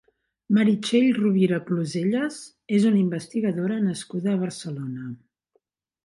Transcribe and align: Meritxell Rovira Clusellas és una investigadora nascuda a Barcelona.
Meritxell 0.57 1.09
Rovira 1.17 1.59
Clusellas 1.67 2.39
és 2.77 2.87
una 2.91 3.01
investigadora 3.01 3.77
nascuda 3.83 4.33
a 4.33 4.39
Barcelona. 4.45 5.05